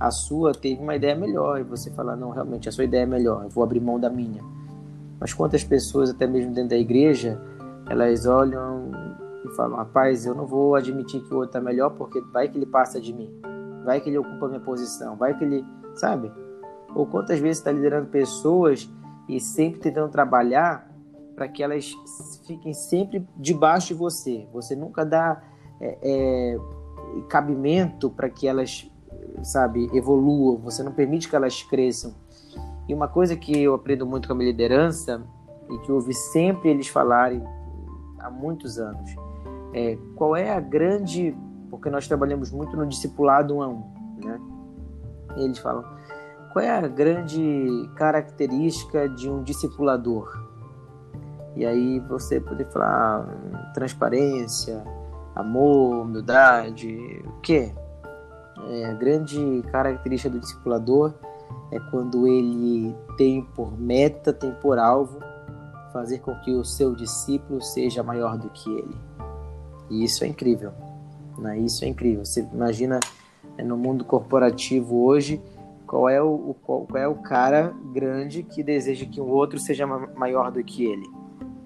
à 0.00 0.10
sua, 0.10 0.52
teve 0.52 0.82
uma 0.82 0.96
ideia 0.96 1.14
melhor 1.14 1.60
e 1.60 1.62
você 1.62 1.90
falar, 1.90 2.16
não, 2.16 2.30
realmente, 2.30 2.70
a 2.70 2.72
sua 2.72 2.84
ideia 2.84 3.02
é 3.02 3.06
melhor, 3.06 3.44
eu 3.44 3.50
vou 3.50 3.62
abrir 3.62 3.80
mão 3.80 4.00
da 4.00 4.08
minha. 4.08 4.42
Mas 5.20 5.34
quantas 5.34 5.62
pessoas, 5.62 6.10
até 6.10 6.26
mesmo 6.26 6.52
dentro 6.52 6.70
da 6.70 6.76
igreja, 6.76 7.40
elas 7.88 8.24
olham 8.24 8.90
e 9.44 9.48
falam, 9.56 9.76
rapaz, 9.76 10.24
eu 10.24 10.34
não 10.34 10.46
vou 10.46 10.74
admitir 10.74 11.20
que 11.20 11.32
o 11.32 11.36
outro 11.36 11.50
está 11.50 11.60
melhor 11.60 11.90
porque 11.90 12.20
vai 12.32 12.48
que 12.48 12.56
ele 12.56 12.66
passa 12.66 12.98
de 12.98 13.12
mim, 13.12 13.30
vai 13.84 14.00
que 14.00 14.08
ele 14.08 14.18
ocupa 14.18 14.48
minha 14.48 14.60
posição, 14.60 15.16
vai 15.16 15.36
que 15.36 15.44
ele, 15.44 15.64
sabe? 15.94 16.32
Ou 16.94 17.06
quantas 17.06 17.38
vezes 17.38 17.58
está 17.58 17.70
liderando 17.70 18.08
pessoas 18.08 18.90
e 19.28 19.40
sempre 19.40 19.80
tentando 19.80 20.10
trabalhar 20.10 20.90
para 21.34 21.48
que 21.48 21.62
elas 21.62 21.92
fiquem 22.46 22.72
sempre 22.72 23.26
debaixo 23.36 23.88
de 23.88 23.94
você. 23.94 24.46
Você 24.52 24.76
nunca 24.76 25.04
dá 25.04 25.42
é, 25.80 25.98
é, 26.02 26.58
cabimento 27.28 28.08
para 28.08 28.28
que 28.28 28.46
elas, 28.46 28.90
sabe, 29.42 29.90
evoluam. 29.92 30.58
Você 30.58 30.82
não 30.82 30.92
permite 30.92 31.28
que 31.28 31.34
elas 31.34 31.62
cresçam. 31.62 32.14
E 32.88 32.94
uma 32.94 33.08
coisa 33.08 33.34
que 33.34 33.62
eu 33.62 33.74
aprendo 33.74 34.06
muito 34.06 34.28
com 34.28 34.34
a 34.34 34.36
minha 34.36 34.50
liderança 34.50 35.22
e 35.68 35.78
que 35.78 35.90
eu 35.90 35.96
ouvi 35.96 36.14
sempre 36.14 36.70
eles 36.70 36.86
falarem 36.86 37.42
há 38.20 38.30
muitos 38.30 38.78
anos 38.78 39.10
é 39.74 39.98
qual 40.14 40.36
é 40.36 40.50
a 40.50 40.60
grande, 40.60 41.36
porque 41.76 41.90
nós 41.90 42.06
trabalhamos 42.06 42.50
muito 42.50 42.76
no 42.76 42.86
discipulado 42.86 43.56
um 43.56 43.62
a 43.62 43.68
um, 43.68 43.84
né? 44.24 44.40
E 45.36 45.44
eles 45.44 45.58
falam 45.58 45.84
qual 46.54 46.64
é 46.64 46.70
a 46.70 46.86
grande 46.86 47.90
característica 47.96 49.08
de 49.08 49.28
um 49.28 49.42
discipulador? 49.42 50.40
E 51.56 51.66
aí 51.66 51.98
você 51.98 52.40
poder 52.40 52.66
falar 52.66 53.28
ah, 53.28 53.72
transparência, 53.74 54.84
amor, 55.34 56.02
humildade, 56.02 56.96
o 57.26 57.40
quê? 57.40 57.74
É, 58.68 58.86
a 58.86 58.92
grande 58.92 59.64
característica 59.72 60.30
do 60.30 60.38
discipulador 60.38 61.12
é 61.72 61.80
quando 61.90 62.24
ele 62.24 62.94
tem 63.16 63.42
por 63.42 63.76
meta, 63.76 64.32
tem 64.32 64.52
por 64.54 64.78
alvo 64.78 65.18
fazer 65.92 66.20
com 66.20 66.36
que 66.40 66.52
o 66.52 66.64
seu 66.64 66.94
discípulo 66.94 67.60
seja 67.60 68.00
maior 68.04 68.38
do 68.38 68.48
que 68.50 68.70
ele. 68.70 68.96
E 69.90 70.04
isso 70.04 70.22
é 70.22 70.28
incrível. 70.28 70.72
Né? 71.38 71.58
Isso 71.58 71.84
é 71.84 71.88
incrível. 71.88 72.24
Você 72.24 72.46
imagina 72.52 73.00
né, 73.56 73.64
no 73.64 73.76
mundo 73.76 74.04
corporativo 74.04 75.04
hoje 75.04 75.40
qual 75.86 76.08
é 76.08 76.20
o, 76.20 76.54
qual 76.62 76.86
é 76.94 77.06
o 77.06 77.16
cara 77.16 77.74
grande 77.92 78.42
que 78.42 78.62
deseja 78.62 79.06
que 79.06 79.20
o 79.20 79.26
outro 79.26 79.58
seja 79.58 79.86
maior 79.86 80.50
do 80.50 80.62
que 80.62 80.84
ele. 80.84 81.06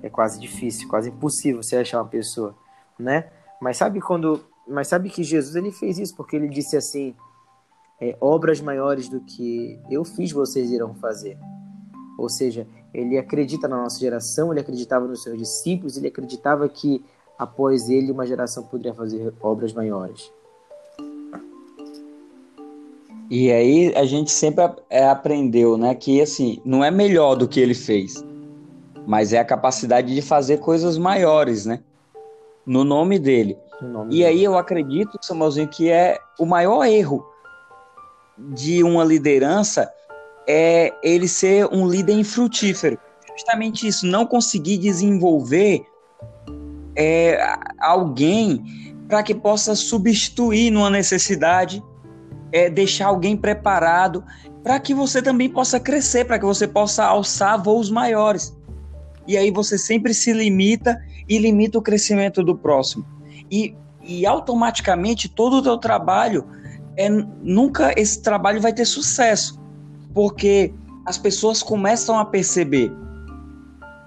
É 0.03 0.09
quase 0.09 0.39
difícil, 0.41 0.89
quase 0.89 1.11
impossível 1.11 1.63
você 1.63 1.77
achar 1.77 1.99
uma 1.99 2.09
pessoa, 2.09 2.55
né? 2.99 3.31
Mas 3.61 3.77
sabe 3.77 4.01
quando, 4.01 4.41
mas 4.67 4.87
sabe 4.87 5.11
que 5.11 5.25
Jesus 5.25 5.57
ele 5.57 5.73
fez 5.73 5.99
isso 5.99 6.15
porque 6.15 6.37
ele 6.37 6.49
disse 6.49 6.77
assim: 6.77 7.15
é, 8.01 8.17
obras 8.21 8.61
maiores 8.61 9.09
do 9.09 9.21
que 9.21 9.81
eu 9.91 10.05
fiz 10.05 10.31
vocês 10.31 10.71
irão 10.71 10.95
fazer. 10.95 11.39
Ou 12.19 12.29
seja, 12.29 12.67
ele 12.93 13.19
acredita 13.19 13.69
na 13.69 13.77
nossa 13.77 13.99
geração, 13.99 14.53
ele 14.53 14.61
acreditava 14.61 15.07
nos 15.07 15.23
seus 15.23 15.39
discípulos, 15.39 15.97
ele 15.97 16.09
acreditava 16.09 16.69
que 16.69 17.05
após 17.39 17.89
ele 17.89 18.11
uma 18.11 18.27
geração 18.27 18.65
poderia 18.65 18.95
fazer 18.95 19.33
obras 19.41 19.73
maiores. 19.73 20.33
E 23.31 23.53
aí 23.53 23.95
a 23.95 24.05
gente 24.05 24.31
sempre 24.31 24.65
é, 24.89 25.07
aprendeu, 25.07 25.77
né, 25.77 25.95
que 25.95 26.21
assim, 26.21 26.61
não 26.65 26.83
é 26.83 26.91
melhor 26.91 27.37
do 27.37 27.47
que 27.47 27.61
ele 27.61 27.75
fez, 27.75 28.25
mas 29.07 29.33
é 29.33 29.39
a 29.39 29.45
capacidade 29.45 30.15
de 30.15 30.23
fazer 30.23 30.59
coisas 30.59 30.97
maiores, 30.97 31.67
né? 31.67 31.81
no 32.69 32.85
nome 32.85 33.19
dele. 33.19 33.57
Nome 33.81 34.15
e 34.15 34.19
dele. 34.19 34.25
aí 34.27 34.45
eu 34.45 34.59
acredito, 34.59 35.19
Samuelzinho, 35.23 35.67
que 35.67 35.91
é 35.91 36.19
o 36.39 36.45
maior 36.45 36.85
erro 36.85 37.27
de 38.37 38.85
uma 38.85 39.03
liderança 39.03 39.91
é 40.47 40.93
ele 41.03 41.27
ser 41.27 41.67
um 41.73 41.89
líder 41.89 42.13
infrutífero. 42.13 42.99
Justamente 43.35 43.87
isso, 43.87 44.07
não 44.07 44.27
conseguir 44.27 44.77
desenvolver 44.77 45.87
é, 46.99 47.39
alguém 47.79 48.65
para 49.09 49.23
que 49.23 49.35
possa 49.35 49.77
substituir 49.77 50.71
numa 50.71 50.91
necessidade, 50.91 51.83
é, 52.53 52.69
deixar 52.69 53.07
alguém 53.07 53.37
preparado 53.37 54.25
para 54.65 54.81
que 54.81 54.93
você 54.93 55.23
também 55.23 55.49
possa 55.49 55.79
crescer, 55.79 56.25
para 56.25 56.39
que 56.39 56.45
você 56.45 56.67
possa 56.67 57.05
alçar 57.05 57.63
voos 57.63 57.89
maiores. 57.89 58.55
E 59.27 59.37
aí 59.37 59.51
você 59.51 59.79
sempre 59.79 60.13
se 60.13 60.33
limita 60.33 61.01
e 61.29 61.39
limita 61.39 61.79
o 61.79 61.83
crescimento 61.83 62.43
do 62.43 62.57
próximo. 62.57 63.07
E, 63.51 63.75
e 64.03 64.27
automaticamente 64.27 65.29
todo 65.29 65.59
o 65.59 65.63
teu 65.63 65.79
trabalho 65.79 66.45
é 66.97 67.09
nunca 67.09 67.95
esse 67.97 68.21
trabalho 68.21 68.61
vai 68.61 68.73
ter 68.73 68.85
sucesso, 68.85 69.61
porque 70.13 70.75
as 71.07 71.17
pessoas 71.17 71.63
começam 71.63 72.19
a 72.19 72.25
perceber 72.25 72.91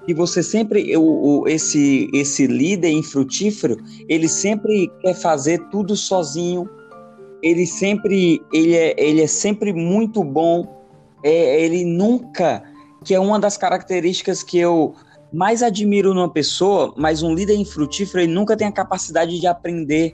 que 0.05 0.13
você 0.13 0.41
sempre 0.41 0.95
o, 0.97 1.01
o, 1.01 1.47
esse 1.47 2.09
esse 2.13 2.47
líder 2.47 2.89
infrutífero 2.89 3.77
ele 4.09 4.27
sempre 4.27 4.89
quer 5.01 5.13
fazer 5.13 5.59
tudo 5.69 5.95
sozinho. 5.95 6.69
Ele 7.41 7.65
sempre 7.65 8.41
ele 8.53 8.75
é, 8.75 8.95
ele 8.97 9.21
é 9.21 9.27
sempre 9.27 9.73
muito 9.73 10.23
bom. 10.23 10.79
É, 11.23 11.63
ele 11.63 11.85
nunca 11.85 12.63
que 13.03 13.13
é 13.13 13.19
uma 13.19 13.39
das 13.39 13.57
características 13.57 14.43
que 14.43 14.59
eu 14.59 14.93
mais 15.33 15.63
admiro 15.63 16.13
numa 16.13 16.29
pessoa, 16.29 16.93
mas 16.97 17.23
um 17.23 17.33
líder 17.33 17.55
infrutífero 17.55 18.23
ele 18.23 18.33
nunca 18.33 18.57
tem 18.57 18.67
a 18.67 18.71
capacidade 18.71 19.39
de 19.39 19.47
aprender 19.47 20.13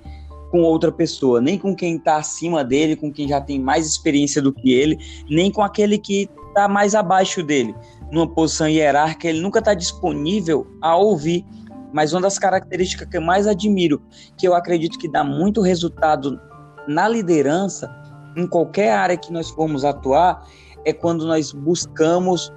com 0.51 0.61
outra 0.61 0.91
pessoa, 0.91 1.41
nem 1.41 1.57
com 1.57 1.75
quem 1.75 1.97
está 1.97 2.17
acima 2.17 2.63
dele, 2.63 2.95
com 2.95 3.11
quem 3.11 3.27
já 3.27 3.41
tem 3.41 3.59
mais 3.59 3.85
experiência 3.85 4.41
do 4.41 4.53
que 4.53 4.73
ele, 4.73 4.97
nem 5.29 5.51
com 5.51 5.61
aquele 5.61 5.97
que 5.97 6.29
está 6.47 6.67
mais 6.67 6.95
abaixo 6.95 7.43
dele, 7.43 7.75
numa 8.11 8.27
posição 8.27 8.67
hierárquica, 8.67 9.27
ele 9.27 9.41
nunca 9.41 9.59
está 9.59 9.73
disponível 9.73 10.67
a 10.81 10.95
ouvir. 10.95 11.45
Mas 11.93 12.13
uma 12.13 12.21
das 12.21 12.37
características 12.37 13.07
que 13.07 13.17
eu 13.17 13.21
mais 13.21 13.47
admiro, 13.47 14.01
que 14.37 14.47
eu 14.47 14.53
acredito 14.53 14.99
que 14.99 15.09
dá 15.09 15.23
muito 15.23 15.61
resultado 15.61 16.39
na 16.87 17.07
liderança, 17.07 17.89
em 18.35 18.45
qualquer 18.45 18.91
área 18.91 19.17
que 19.17 19.31
nós 19.31 19.49
formos 19.49 19.83
atuar, 19.83 20.45
é 20.85 20.93
quando 20.93 21.25
nós 21.25 21.51
buscamos 21.51 22.53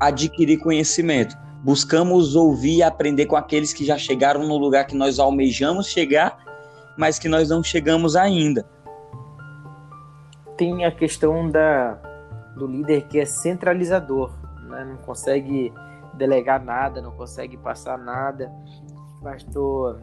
adquirir 0.00 0.58
conhecimento 0.58 1.36
buscamos 1.62 2.34
ouvir 2.34 2.78
e 2.78 2.82
aprender 2.82 3.26
com 3.26 3.36
aqueles 3.36 3.72
que 3.72 3.84
já 3.84 3.96
chegaram 3.96 4.46
no 4.46 4.58
lugar 4.58 4.86
que 4.86 4.96
nós 4.96 5.18
almejamos 5.18 5.86
chegar, 5.86 6.36
mas 6.96 7.18
que 7.18 7.28
nós 7.28 7.48
não 7.48 7.62
chegamos 7.62 8.16
ainda. 8.16 8.66
Tem 10.56 10.84
a 10.84 10.90
questão 10.90 11.48
da, 11.48 11.94
do 12.56 12.66
líder 12.66 13.06
que 13.06 13.18
é 13.18 13.24
centralizador, 13.24 14.32
né? 14.72 14.84
não 14.84 14.96
consegue 14.98 15.72
delegar 16.14 16.62
nada, 16.62 17.00
não 17.00 17.12
consegue 17.12 17.56
passar 17.56 17.98
nada. 17.98 18.52
O 19.18 19.22
pastor 19.22 20.02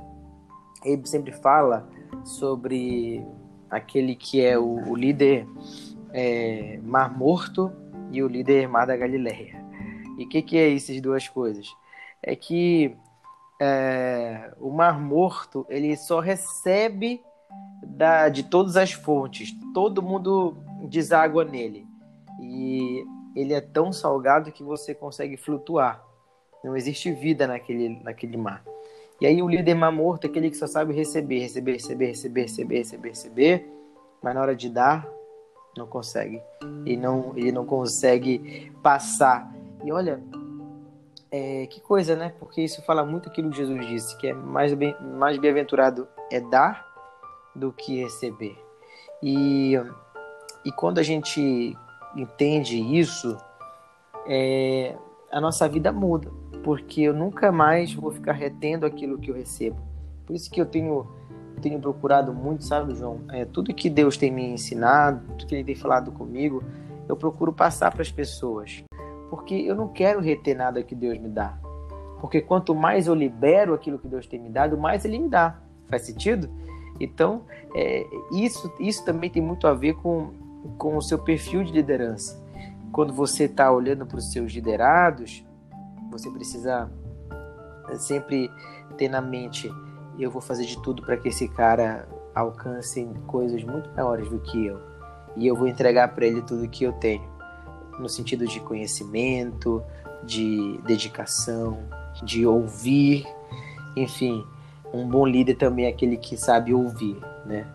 ele 0.84 1.06
sempre 1.06 1.32
fala 1.32 1.88
sobre 2.24 3.26
aquele 3.70 4.16
que 4.16 4.44
é 4.44 4.58
o, 4.58 4.90
o 4.90 4.96
líder 4.96 5.46
é, 6.14 6.80
Mar 6.84 7.16
Morto 7.16 7.72
e 8.12 8.24
o 8.24 8.28
líder 8.28 8.68
Mar 8.68 8.88
da 8.88 8.96
Galileia. 8.96 9.64
E 10.18 10.26
o 10.26 10.30
que, 10.30 10.42
que 10.42 10.58
é 10.58 10.74
essas 10.74 11.00
duas 11.02 11.28
coisas? 11.28 11.68
É 12.22 12.36
que 12.36 12.96
é, 13.62 14.54
o 14.60 14.72
Mar 14.72 15.00
Morto 15.00 15.66
ele 15.70 15.96
só 15.96 16.20
recebe 16.20 17.22
da, 17.84 18.30
de 18.30 18.44
todas 18.44 18.76
as 18.78 18.92
fontes, 18.92 19.54
todo 19.74 20.02
mundo 20.02 20.58
deságua 20.90 21.46
nele. 21.46 21.88
E 22.42 23.04
ele 23.36 23.54
é 23.54 23.62
tão 23.62 23.92
salgado 23.92 24.52
que 24.52 24.64
você 24.64 24.94
consegue 24.94 25.38
flutuar. 25.38 26.04
Não 26.64 26.76
existe 26.76 27.12
vida 27.12 27.48
naquele, 27.48 28.02
naquele 28.04 28.38
mar. 28.38 28.64
E 29.22 29.26
aí 29.26 29.42
o 29.42 29.50
líder 29.50 29.76
mar 29.76 29.92
morto 29.92 30.26
é 30.26 30.28
aquele 30.30 30.50
que 30.50 30.58
só 30.58 30.68
sabe 30.68 30.94
receber, 30.94 31.40
receber, 31.40 31.74
receber, 31.74 32.08
receber, 32.08 32.42
receber, 32.42 32.78
receber, 32.78 33.10
receber, 33.10 33.70
mas 34.22 34.36
na 34.36 34.42
hora 34.42 34.56
de 34.56 34.70
dar, 34.70 35.08
não 35.78 35.88
consegue. 35.88 36.42
E 36.86 36.96
não, 36.96 37.34
ele 37.36 37.52
não 37.52 37.66
consegue 37.66 38.72
passar 38.82 39.50
e 39.84 39.92
olha, 39.92 40.22
é, 41.32 41.66
que 41.68 41.80
coisa, 41.80 42.16
né? 42.16 42.34
Porque 42.40 42.62
isso 42.62 42.82
fala 42.82 43.06
muito 43.06 43.30
aquilo 43.30 43.50
que 43.50 43.58
Jesus 43.58 43.88
disse, 43.88 44.18
que 44.18 44.28
é 44.28 44.34
mais 44.34 44.74
bem, 44.74 44.96
mais 45.02 45.38
bem-aventurado 45.38 46.08
é 46.32 46.40
dar 46.40 46.86
do 47.56 47.72
que 47.72 48.02
receber. 48.04 48.58
E, 49.24 49.74
e 50.66 50.72
quando 50.74 51.00
a 51.00 51.04
gente 51.04 51.78
entende 52.16 52.78
isso, 52.78 53.38
é, 54.28 54.96
a 55.32 55.40
nossa 55.40 55.68
vida 55.68 55.92
muda, 55.92 56.32
porque 56.64 57.02
eu 57.02 57.14
nunca 57.14 57.52
mais 57.52 57.94
vou 57.94 58.12
ficar 58.12 58.34
retendo 58.34 58.86
aquilo 58.86 59.18
que 59.18 59.32
eu 59.32 59.36
recebo. 59.36 59.78
Por 60.26 60.36
isso 60.36 60.50
que 60.50 60.60
eu 60.60 60.66
tenho 60.66 61.08
tenho 61.60 61.80
procurado 61.80 62.34
muito, 62.34 62.64
sabe, 62.64 62.96
João? 62.96 63.20
É, 63.32 63.44
tudo 63.44 63.74
que 63.74 63.90
Deus 63.90 64.18
tem 64.18 64.32
me 64.32 64.46
ensinado, 64.50 65.22
tudo 65.38 65.46
que 65.46 65.56
Ele 65.56 65.64
tem 65.64 65.76
falado 65.76 66.12
comigo, 66.12 66.64
eu 67.08 67.16
procuro 67.16 67.52
passar 67.52 67.92
para 67.92 68.02
as 68.02 68.12
pessoas, 68.12 68.84
porque 69.30 69.56
eu 69.56 69.76
não 69.76 69.88
quero 69.88 70.22
reter 70.22 70.56
nada 70.56 70.82
que 70.82 70.96
Deus 70.96 71.20
me 71.20 71.28
dá. 71.28 71.58
Porque 72.20 72.42
quanto 72.42 72.76
mais 72.76 73.08
eu 73.08 73.16
libero 73.16 73.74
aquilo 73.74 74.00
que 74.00 74.08
Deus 74.08 74.28
tem 74.28 74.40
me 74.40 74.50
dado, 74.50 74.78
mais 74.78 75.06
Ele 75.06 75.20
me 75.20 75.30
dá. 75.30 75.60
Faz 75.88 76.04
sentido? 76.04 76.50
Então, 77.00 77.44
é, 77.76 78.06
isso, 78.32 78.72
isso 78.80 79.06
também 79.06 79.30
tem 79.30 79.42
muito 79.42 79.68
a 79.68 79.74
ver 79.74 79.96
com, 79.96 80.32
com 80.78 80.98
o 80.98 81.02
seu 81.02 81.20
perfil 81.20 81.64
de 81.64 81.72
liderança. 81.72 82.42
Quando 82.92 83.14
você 83.14 83.46
está 83.46 83.72
olhando 83.72 84.06
para 84.06 84.18
os 84.18 84.32
seus 84.32 84.52
liderados, 84.52 85.46
você 86.12 86.30
precisa 86.30 86.90
sempre 87.98 88.52
ter 88.98 89.10
na 89.10 89.22
mente: 89.22 89.72
eu 90.18 90.30
vou 90.30 90.42
fazer 90.42 90.66
de 90.66 90.82
tudo 90.82 91.04
para 91.04 91.18
que 91.18 91.30
esse 91.30 91.48
cara 91.48 92.08
alcance 92.34 93.08
coisas 93.28 93.64
muito 93.64 93.90
maiores 93.96 94.30
do 94.30 94.40
que 94.40 94.66
eu. 94.66 94.80
E 95.36 95.48
eu 95.48 95.56
vou 95.56 95.68
entregar 95.68 96.10
para 96.10 96.26
ele 96.26 96.42
tudo 96.42 96.68
que 96.68 96.84
eu 96.84 96.94
tenho, 96.94 97.24
no 98.00 98.10
sentido 98.10 98.46
de 98.48 98.60
conhecimento, 98.60 99.84
de 100.24 100.80
dedicação, 100.86 101.80
de 102.24 102.46
ouvir, 102.46 103.26
enfim. 103.96 104.46
Um 104.92 105.08
bom 105.08 105.26
líder 105.26 105.56
também 105.56 105.86
é 105.86 105.90
aquele 105.90 106.18
que 106.18 106.36
sabe 106.36 106.74
ouvir, 106.74 107.18
né? 107.46 107.68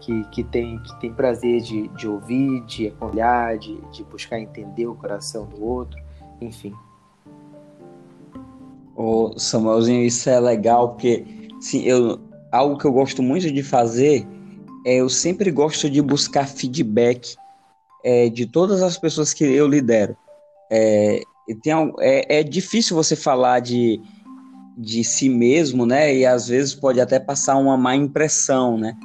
Que, 0.00 0.24
que, 0.30 0.42
tem, 0.42 0.78
que 0.78 1.00
tem 1.00 1.12
prazer 1.12 1.60
de, 1.60 1.88
de 1.88 2.08
ouvir, 2.08 2.64
de 2.64 2.88
acolher, 2.88 3.58
de, 3.58 3.76
de 3.92 4.02
buscar 4.04 4.40
entender 4.40 4.86
o 4.86 4.94
coração 4.94 5.46
do 5.46 5.62
outro, 5.62 6.00
enfim. 6.40 6.74
Ô, 8.96 9.38
Samuelzinho, 9.38 10.02
isso 10.02 10.28
é 10.30 10.40
legal, 10.40 10.90
porque 10.90 11.24
sim, 11.60 11.82
eu, 11.82 12.18
algo 12.50 12.78
que 12.78 12.86
eu 12.86 12.92
gosto 12.92 13.22
muito 13.22 13.50
de 13.50 13.62
fazer 13.62 14.26
é 14.84 14.96
eu 14.96 15.08
sempre 15.08 15.50
gosto 15.50 15.90
de 15.90 16.00
buscar 16.00 16.46
feedback 16.46 17.36
é, 18.02 18.28
de 18.28 18.46
todas 18.46 18.82
as 18.82 18.96
pessoas 18.96 19.32
que 19.32 19.44
eu 19.44 19.66
lidero. 19.68 20.16
É, 20.70 21.20
tem, 21.62 21.72
é, 22.00 22.40
é 22.40 22.42
difícil 22.42 22.96
você 22.96 23.14
falar 23.14 23.60
de, 23.60 24.00
de 24.76 25.04
si 25.04 25.28
mesmo, 25.28 25.84
né? 25.84 26.14
E 26.14 26.24
às 26.24 26.48
vezes 26.48 26.74
pode 26.74 27.00
até 27.00 27.18
passar 27.18 27.56
uma 27.56 27.76
má 27.76 27.94
impressão, 27.94 28.78
né? 28.78 28.96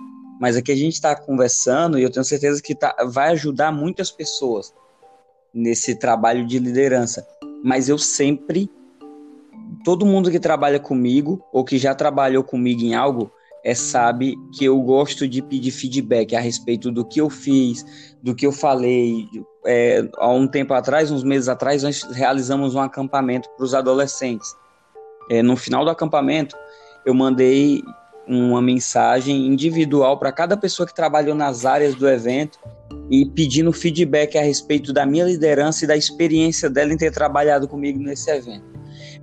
Mas 0.45 0.55
aqui 0.55 0.71
a 0.71 0.75
gente 0.75 0.93
está 0.93 1.15
conversando 1.15 1.97
e 1.97 2.03
eu 2.03 2.09
tenho 2.11 2.23
certeza 2.23 2.61
que 2.61 2.75
tá, 2.75 2.95
vai 3.07 3.29
ajudar 3.29 3.71
muitas 3.71 4.11
pessoas 4.11 4.71
nesse 5.51 5.95
trabalho 5.95 6.45
de 6.45 6.59
liderança. 6.59 7.27
Mas 7.63 7.89
eu 7.89 7.97
sempre 7.97 8.69
todo 9.83 10.05
mundo 10.05 10.29
que 10.29 10.39
trabalha 10.39 10.79
comigo 10.79 11.43
ou 11.51 11.65
que 11.65 11.79
já 11.79 11.95
trabalhou 11.95 12.43
comigo 12.43 12.83
em 12.83 12.93
algo 12.93 13.31
é, 13.63 13.73
sabe 13.73 14.35
que 14.55 14.63
eu 14.63 14.79
gosto 14.81 15.27
de 15.27 15.41
pedir 15.41 15.71
feedback 15.71 16.35
a 16.35 16.39
respeito 16.39 16.91
do 16.91 17.03
que 17.03 17.19
eu 17.19 17.27
fiz, 17.27 17.83
do 18.21 18.35
que 18.35 18.45
eu 18.45 18.51
falei. 18.51 19.27
É, 19.65 20.07
há 20.15 20.29
um 20.29 20.47
tempo 20.47 20.75
atrás, 20.75 21.09
uns 21.09 21.23
meses 21.23 21.49
atrás, 21.49 21.81
nós 21.81 22.03
realizamos 22.03 22.75
um 22.75 22.81
acampamento 22.81 23.49
para 23.57 23.65
os 23.65 23.73
adolescentes. 23.73 24.55
É, 25.27 25.41
no 25.41 25.57
final 25.57 25.83
do 25.83 25.89
acampamento, 25.89 26.55
eu 27.03 27.15
mandei 27.15 27.81
uma 28.27 28.61
mensagem 28.61 29.47
individual 29.47 30.17
para 30.17 30.31
cada 30.31 30.57
pessoa 30.57 30.87
que 30.87 30.95
trabalhou 30.95 31.35
nas 31.35 31.65
áreas 31.65 31.95
do 31.95 32.07
evento 32.07 32.59
e 33.09 33.25
pedindo 33.25 33.71
feedback 33.71 34.37
a 34.37 34.41
respeito 34.41 34.91
da 34.91 35.05
minha 35.05 35.25
liderança 35.25 35.83
e 35.83 35.87
da 35.87 35.95
experiência 35.95 36.69
dela 36.69 36.93
em 36.93 36.97
ter 36.97 37.11
trabalhado 37.11 37.67
comigo 37.67 37.99
nesse 37.99 38.31
evento 38.31 38.75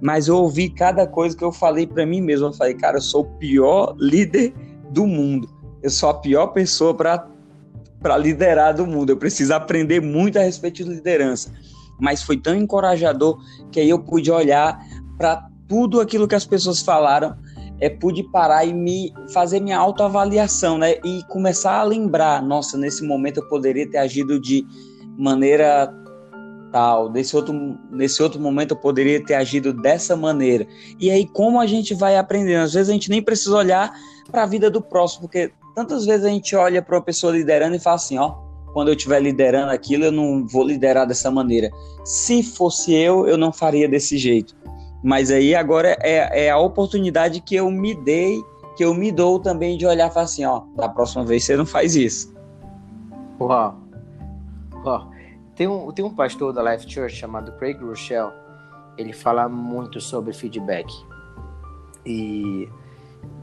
mas 0.03 0.27
eu 0.27 0.37
ouvi 0.37 0.69
cada 0.69 1.07
coisa 1.07 1.37
que 1.37 1.45
eu 1.45 1.53
falei 1.53 1.87
para 1.87 2.05
mim 2.05 2.21
mesmo. 2.21 2.49
Eu 2.49 2.53
falei, 2.53 2.75
cara, 2.75 2.97
eu 2.97 3.01
sou 3.01 3.23
o 3.23 3.39
pior 3.39 3.95
líder 3.97 4.53
do 4.91 5.07
mundo. 5.07 5.49
Eu 5.81 5.91
sou 5.91 6.09
a 6.09 6.15
pior 6.15 6.49
pessoa 6.49 6.93
para 6.93 8.19
liderar 8.19 8.75
do 8.75 8.85
mundo. 8.85 9.11
Eu 9.11 9.17
preciso 9.17 9.55
aprender 9.55 10.01
muito 10.01 10.41
a 10.41 10.43
respeito 10.43 10.83
de 10.83 10.91
liderança. 10.91 11.53
Mas 12.01 12.21
foi 12.21 12.37
tão 12.37 12.53
encorajador 12.53 13.39
que 13.71 13.79
aí 13.79 13.91
eu 13.91 13.99
pude 14.01 14.29
olhar 14.29 14.85
para 15.17 15.49
tudo 15.69 16.01
aquilo 16.01 16.27
que 16.27 16.35
as 16.35 16.45
pessoas 16.45 16.83
falaram, 16.83 17.37
é 17.83 17.91
pude 17.91 18.23
parar 18.23 18.65
e 18.65 18.73
me 18.73 19.13
fazer 19.35 19.59
minha 19.59 19.77
autoavaliação, 19.77 20.79
né? 20.79 20.95
E 21.05 21.21
começar 21.25 21.81
a 21.81 21.83
lembrar, 21.83 22.41
nossa, 22.41 22.79
nesse 22.79 23.05
momento 23.05 23.39
eu 23.39 23.49
poderia 23.49 23.91
ter 23.91 23.99
agido 23.99 24.39
de 24.41 24.65
maneira 25.19 25.93
tal, 26.71 27.11
nesse 27.11 27.35
outro, 27.35 27.77
nesse 27.91 28.23
outro 28.23 28.41
momento 28.41 28.71
eu 28.71 28.77
poderia 28.77 29.23
ter 29.23 29.35
agido 29.35 29.73
dessa 29.73 30.17
maneira. 30.17 30.65
E 31.01 31.11
aí, 31.11 31.27
como 31.27 31.61
a 31.61 31.67
gente 31.67 31.93
vai 31.93 32.17
aprendendo? 32.17 32.63
Às 32.63 32.73
vezes 32.73 32.89
a 32.89 32.93
gente 32.93 33.11
nem 33.11 33.21
precisa 33.21 33.57
olhar 33.57 33.93
para 34.31 34.45
a 34.45 34.47
vida 34.47 34.71
do 34.71 34.81
próximo, 34.81 35.23
porque 35.23 35.51
tantas 35.75 36.07
vezes 36.07 36.25
a 36.25 36.29
gente 36.29 36.55
olha 36.55 36.81
para 36.81 36.95
uma 36.95 37.03
pessoa 37.03 37.33
liderando 37.33 37.75
e 37.75 37.81
fala 37.81 37.97
assim: 37.97 38.17
ó, 38.17 38.37
quando 38.73 38.89
eu 38.89 38.95
estiver 38.95 39.21
liderando 39.21 39.73
aquilo, 39.73 40.05
eu 40.05 40.13
não 40.13 40.47
vou 40.47 40.65
liderar 40.65 41.05
dessa 41.05 41.33
maneira. 41.33 41.69
Se 42.05 42.45
fosse 42.45 42.95
eu, 42.95 43.27
eu 43.27 43.37
não 43.37 43.53
faria 43.53 43.89
desse 43.89 44.17
jeito. 44.17 44.55
Mas 45.03 45.31
aí 45.31 45.55
agora 45.55 45.97
é, 46.01 46.47
é 46.47 46.51
a 46.51 46.59
oportunidade 46.59 47.41
que 47.41 47.57
eu 47.57 47.71
me 47.71 47.95
dei, 47.95 48.41
que 48.77 48.85
eu 48.85 48.95
me 48.95 49.11
dou 49.11 49.41
também 49.41 49.77
de 49.77 49.85
olhar 49.85 50.09
e 50.09 50.13
falar 50.13 50.25
assim: 50.25 50.45
ó, 50.45 50.63
da 50.77 50.89
próxima 50.89 51.25
vez 51.25 51.45
você 51.45 51.57
não 51.57 51.67
faz 51.67 51.97
isso. 51.97 52.33
Uau! 53.41 53.77
Uau! 54.85 55.11
Tem 55.57 55.67
um, 55.67 55.91
tem 55.93 56.05
um 56.05 56.15
pastor 56.15 56.53
da 56.53 56.63
Life 56.63 56.89
Church 56.89 57.17
chamado 57.17 57.53
Craig 57.53 57.79
Rochelle. 57.83 58.33
Ele 58.97 59.13
fala 59.13 59.49
muito 59.49 60.01
sobre 60.01 60.33
feedback. 60.33 60.93
E, 62.07 62.69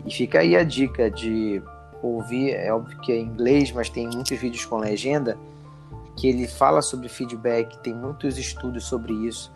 e 0.06 0.12
fica 0.12 0.40
aí 0.40 0.56
a 0.56 0.64
dica 0.64 1.10
de 1.12 1.62
ouvir. 2.02 2.52
É 2.52 2.74
óbvio 2.74 2.98
que 3.02 3.12
é 3.12 3.18
em 3.18 3.26
inglês, 3.26 3.72
mas 3.72 3.90
tem 3.90 4.08
muitos 4.08 4.38
vídeos 4.38 4.66
com 4.66 4.78
legenda. 4.78 5.38
Que 6.16 6.28
ele 6.28 6.48
fala 6.48 6.82
sobre 6.82 7.10
feedback. 7.10 7.78
Tem 7.80 7.94
muitos 7.94 8.38
estudos 8.38 8.86
sobre 8.86 9.14
isso. 9.14 9.52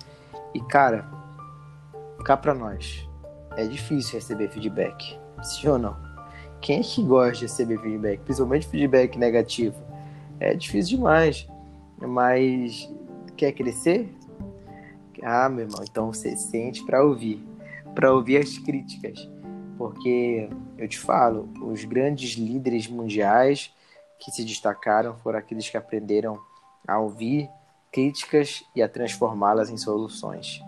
E 0.54 0.60
cara, 0.62 1.08
cá 2.24 2.38
pra 2.38 2.54
nós. 2.54 3.08
É 3.56 3.66
difícil 3.66 4.16
receber 4.16 4.50
feedback. 4.50 5.20
Sim 5.42 5.68
ou 5.68 5.78
não? 5.78 5.96
Quem 6.62 6.80
é 6.80 6.84
que 6.84 7.04
gosta 7.04 7.34
de 7.34 7.42
receber 7.44 7.78
feedback? 7.80 8.22
Principalmente 8.22 8.68
feedback 8.68 9.18
negativo. 9.18 9.76
É 10.40 10.54
difícil 10.54 10.98
demais 10.98 11.48
mas 12.08 12.92
quer 13.36 13.52
crescer? 13.52 14.14
Ah, 15.22 15.48
meu 15.48 15.66
irmão, 15.66 15.84
então 15.84 16.12
você 16.12 16.36
sente 16.36 16.86
para 16.86 17.04
ouvir, 17.04 17.44
para 17.96 18.14
ouvir 18.14 18.38
as 18.38 18.58
críticas, 18.58 19.30
porque 19.78 20.50
eu 20.78 20.88
te 20.88 21.00
falo, 21.00 21.50
os 21.62 21.86
grandes 21.86 22.32
líderes 22.32 22.88
mundiais 22.88 23.74
que 24.20 24.32
se 24.32 24.44
destacaram 24.44 25.16
foram 25.20 25.40
aqueles 25.40 25.70
que 25.70 25.78
aprenderam 25.78 26.38
a 26.86 27.00
ouvir 27.00 27.50
críticas 27.92 28.64
e 28.76 28.82
a 28.82 28.90
transformá-las 28.90 29.70
em 29.70 29.78
soluções. 29.78 30.60